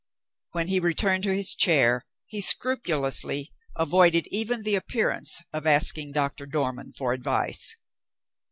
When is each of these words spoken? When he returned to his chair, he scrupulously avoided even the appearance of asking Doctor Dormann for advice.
When 0.53 0.67
he 0.69 0.79
returned 0.79 1.21
to 1.25 1.35
his 1.35 1.53
chair, 1.53 2.07
he 2.25 2.41
scrupulously 2.41 3.51
avoided 3.75 4.25
even 4.31 4.63
the 4.63 4.73
appearance 4.73 5.43
of 5.53 5.67
asking 5.67 6.13
Doctor 6.13 6.47
Dormann 6.47 6.91
for 6.91 7.13
advice. 7.13 7.75